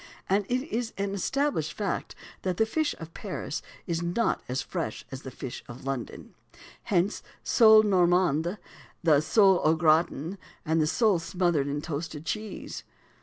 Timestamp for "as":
4.49-4.63, 5.11-5.21